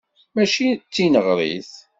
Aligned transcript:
Mačči 0.33 0.67
d 0.77 0.81
tineɣrit. 0.93 1.71